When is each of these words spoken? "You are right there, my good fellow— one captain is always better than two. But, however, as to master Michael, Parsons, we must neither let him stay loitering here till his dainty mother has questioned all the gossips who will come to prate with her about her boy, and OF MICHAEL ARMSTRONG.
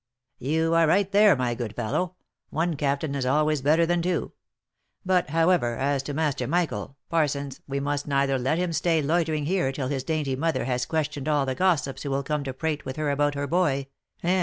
"You 0.39 0.73
are 0.73 0.87
right 0.87 1.11
there, 1.11 1.35
my 1.35 1.53
good 1.53 1.75
fellow— 1.75 2.15
one 2.49 2.75
captain 2.75 3.13
is 3.13 3.23
always 3.23 3.61
better 3.61 3.85
than 3.85 4.01
two. 4.01 4.31
But, 5.05 5.29
however, 5.29 5.75
as 5.77 6.01
to 6.01 6.13
master 6.15 6.47
Michael, 6.47 6.97
Parsons, 7.07 7.61
we 7.67 7.79
must 7.79 8.07
neither 8.07 8.39
let 8.39 8.57
him 8.57 8.73
stay 8.73 9.03
loitering 9.03 9.45
here 9.45 9.71
till 9.71 9.89
his 9.89 10.03
dainty 10.03 10.35
mother 10.35 10.63
has 10.65 10.87
questioned 10.87 11.27
all 11.29 11.45
the 11.45 11.53
gossips 11.53 12.01
who 12.01 12.09
will 12.09 12.23
come 12.23 12.43
to 12.45 12.51
prate 12.53 12.83
with 12.83 12.95
her 12.95 13.11
about 13.11 13.35
her 13.35 13.45
boy, 13.45 13.73
and 13.75 13.77
OF 13.77 13.77
MICHAEL 14.23 14.29
ARMSTRONG. 14.29 14.39